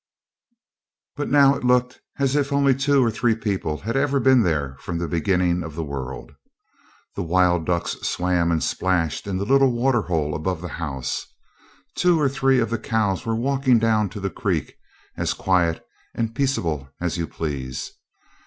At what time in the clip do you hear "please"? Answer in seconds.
17.27-17.91